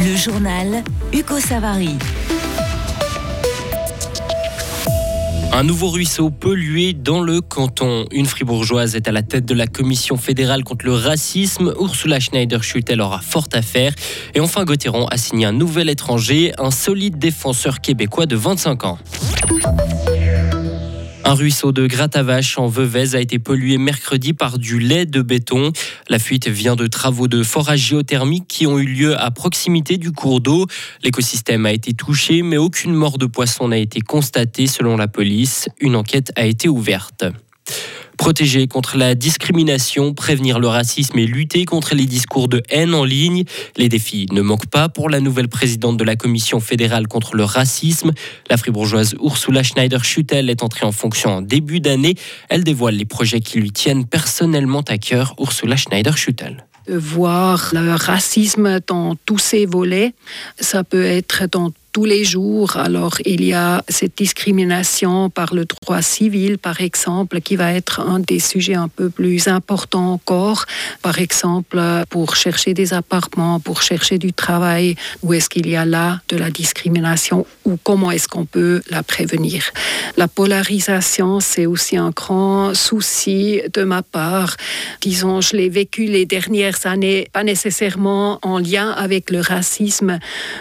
[0.00, 1.90] Le journal Hugo Savary.
[5.52, 8.06] Un nouveau ruisseau pollué dans le canton.
[8.10, 11.74] Une fribourgeoise est à la tête de la commission fédérale contre le racisme.
[11.78, 13.92] Ursula Schneider-Schuttel aura fort à faire.
[14.34, 18.98] Et enfin, Gauthieron a signé un nouvel étranger, un solide défenseur québécois de 25 ans.
[21.28, 25.72] Un ruisseau de Gratavache en Veuvez a été pollué mercredi par du lait de béton.
[26.08, 30.10] La fuite vient de travaux de forage géothermique qui ont eu lieu à proximité du
[30.10, 30.64] cours d'eau.
[31.02, 35.68] L'écosystème a été touché, mais aucune mort de poisson n'a été constatée selon la police.
[35.80, 37.26] Une enquête a été ouverte.
[38.18, 43.04] Protéger contre la discrimination, prévenir le racisme et lutter contre les discours de haine en
[43.04, 43.44] ligne.
[43.76, 47.44] Les défis ne manquent pas pour la nouvelle présidente de la Commission fédérale contre le
[47.44, 48.10] racisme.
[48.50, 52.16] La fribourgeoise Ursula Schneider-Schuttel est entrée en fonction en début d'année.
[52.48, 55.34] Elle dévoile les projets qui lui tiennent personnellement à cœur.
[55.38, 60.14] Ursula Schneider-Schuttel voir le racisme dans tous ses volets.
[60.58, 62.76] Ça peut être dans tous les jours.
[62.76, 68.00] Alors, il y a cette discrimination par le droit civil, par exemple, qui va être
[68.00, 70.66] un des sujets un peu plus importants encore.
[71.02, 71.80] Par exemple,
[72.10, 76.36] pour chercher des appartements, pour chercher du travail, où est-ce qu'il y a là de
[76.36, 79.64] la discrimination ou comment est-ce qu'on peut la prévenir?
[80.16, 84.56] La polarisation, c'est aussi un grand souci de ma part.
[85.00, 90.18] Disons, je l'ai vécu les dernières années, pas nécessairement en lien avec le racisme.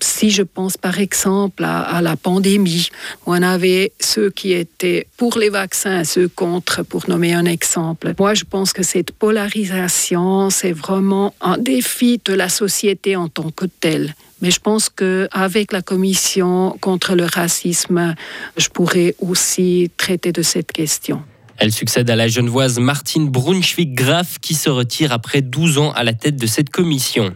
[0.00, 2.90] Si je pense par exemple exemple à, la pandémie,
[3.24, 8.12] on avait ceux qui étaient pour les vaccins, ceux contre, pour nommer un exemple.
[8.18, 13.50] Moi, je pense que cette polarisation, c'est vraiment un défi de la société en tant
[13.50, 14.14] que telle.
[14.42, 18.14] Mais je pense qu'avec la commission contre le racisme,
[18.56, 21.22] je pourrais aussi traiter de cette question.
[21.56, 26.12] Elle succède à la genevoise Martine Brunschwig-Graf qui se retire après 12 ans à la
[26.12, 27.34] tête de cette commission.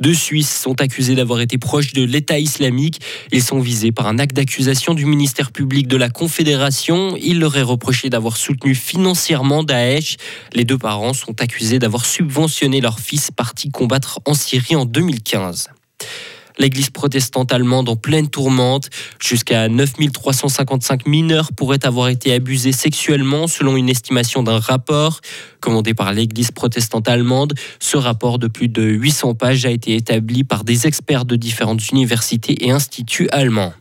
[0.00, 3.00] Deux Suisses sont accusés d'avoir été proches de l'État islamique.
[3.32, 7.16] Ils sont visés par un acte d'accusation du ministère public de la Confédération.
[7.20, 10.16] Il leur est reproché d'avoir soutenu financièrement Daesh.
[10.54, 15.68] Les deux parents sont accusés d'avoir subventionné leur fils parti combattre en Syrie en 2015
[16.58, 18.90] l'église protestante allemande en pleine tourmente.
[19.20, 25.20] Jusqu'à 9355 mineurs pourraient avoir été abusés sexuellement selon une estimation d'un rapport
[25.60, 27.54] commandé par l'église protestante allemande.
[27.78, 31.90] Ce rapport de plus de 800 pages a été établi par des experts de différentes
[31.90, 33.72] universités et instituts allemands.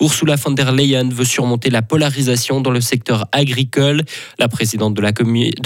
[0.00, 4.02] Ursula von der Leyen veut surmonter la polarisation dans le secteur agricole.
[4.38, 5.00] La présidente de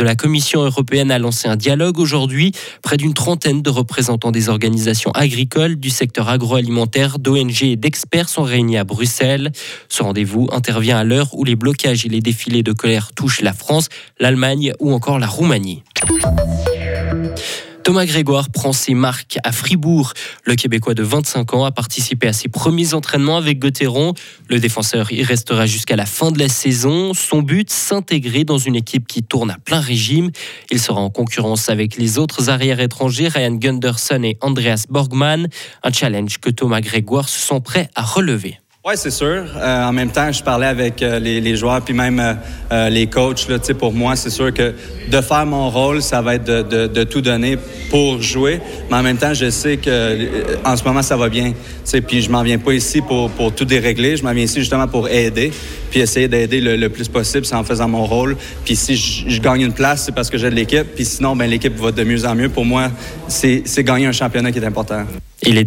[0.05, 2.53] la, Commission européenne a lancé un dialogue aujourd'hui.
[2.83, 8.43] Près d'une trentaine de représentants des organisations agricoles, du secteur agroalimentaire, d'ONG et d'experts sont
[8.43, 9.53] réunis à Bruxelles.
[9.89, 13.53] Ce rendez-vous intervient à l'heure où les blocages et les défilés de colère touchent la
[13.53, 15.83] France, l'Allemagne ou encore la Roumanie.
[17.91, 20.13] Thomas Grégoire prend ses marques à Fribourg.
[20.45, 24.15] Le Québécois de 25 ans a participé à ses premiers entraînements avec Gauthieron.
[24.49, 27.15] Le défenseur y restera jusqu'à la fin de la saison.
[27.15, 30.31] Son but, s'intégrer dans une équipe qui tourne à plein régime.
[30.71, 35.49] Il sera en concurrence avec les autres arrières étrangers, Ryan Gunderson et Andreas Borgman.
[35.83, 38.61] Un challenge que Thomas Grégoire se sent prêt à relever.
[38.83, 39.45] Oui, c'est sûr.
[39.59, 42.39] Euh, en même temps, je parlais avec euh, les, joueurs puis même
[42.73, 43.47] euh, les coachs.
[43.47, 44.73] Là, pour moi, c'est sûr que
[45.11, 47.59] de faire mon rôle, ça va être de, tout donner
[47.91, 48.59] pour jouer.
[48.91, 51.53] Mais en même temps, je sais que en ce moment, ça va bien.
[52.09, 54.17] Puis je m'en viens pas ici pour, pour tout dérégler.
[54.17, 55.53] Je m'en viens ici justement pour aider
[55.91, 58.37] puis essayer d'aider le, plus possible, c'est en faisant mon rôle.
[58.65, 60.87] Puis si je, gagne une place, c'est parce que j'ai de l'équipe.
[60.95, 62.49] Puis sinon, ben l'équipe va de mieux en mieux.
[62.49, 62.91] Pour moi,
[63.29, 65.05] c'est gagner un championnat qui est important.
[65.47, 65.65] Il est,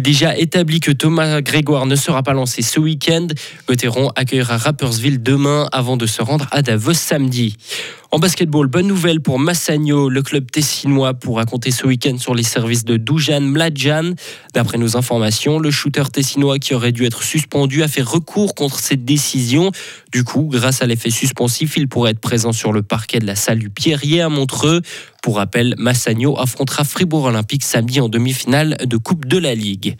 [0.00, 3.26] déjà, établi que Thomas Grégoire ne sera pas lancé ce week-end.
[3.68, 7.56] Gauthieron accueillera Rappersville demain avant de se rendre à Davos samedi.
[8.10, 10.08] En basketball, bonne nouvelle pour Massagno.
[10.08, 14.14] Le club tessinois pourra compter ce week-end sur les services de Dujan Mladjan.
[14.54, 18.78] D'après nos informations, le shooter tessinois qui aurait dû être suspendu a fait recours contre
[18.78, 19.72] cette décision.
[20.10, 23.36] Du coup, grâce à l'effet suspensif, il pourrait être présent sur le parquet de la
[23.36, 24.80] salle du Pierrier à Montreux.
[25.22, 29.96] Pour rappel, Massagno affrontera Fribourg Olympique samedi en demi-finale de Coupe de la Ligue.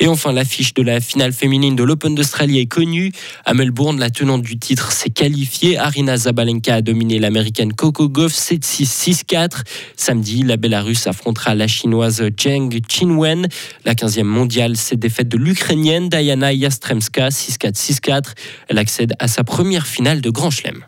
[0.00, 3.12] Et enfin, l'affiche de la finale féminine de l'Open d'Australie est connue.
[3.44, 5.78] À Melbourne, la tenante du titre s'est qualifiée.
[5.78, 7.18] Arina Zabalenka a dominé
[7.52, 9.62] l'américaine Coco Gauff 7-6, 6-4.
[9.96, 13.46] Samedi, la Bélarusse affrontera la chinoise Zheng Qinwen.
[13.84, 18.22] La 15e mondiale s'est défaite de l'Ukrainienne Diana Yastremska 6-4, 6-4.
[18.68, 20.84] Elle accède à sa première finale de Grand Chelem.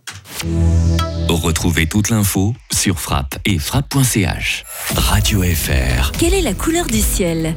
[1.28, 4.64] Retrouvez toute l'info sur frappe et frappe.ch.
[4.96, 6.12] Radio FR.
[6.12, 7.54] Quelle est la couleur du ciel?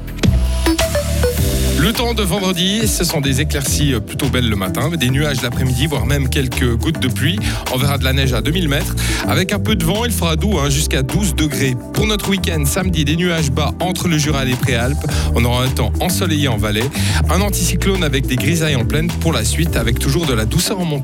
[1.80, 5.86] Le temps de vendredi, ce sont des éclaircies plutôt belles le matin, des nuages l'après-midi,
[5.86, 7.38] voire même quelques gouttes de pluie.
[7.72, 8.96] On verra de la neige à 2000 mètres.
[9.28, 11.76] Avec un peu de vent, il fera doux hein, jusqu'à 12 degrés.
[11.94, 15.06] Pour notre week-end, samedi, des nuages bas entre le Jura et les Préalpes.
[15.36, 16.90] On aura un temps ensoleillé en vallée.
[17.30, 20.80] Un anticyclone avec des grisailles en plaine pour la suite, avec toujours de la douceur
[20.80, 21.04] en montagne.